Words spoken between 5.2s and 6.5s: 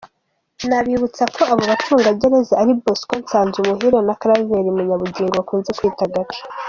bakunze kwita Gaca.